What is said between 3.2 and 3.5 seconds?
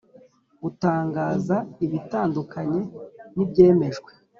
n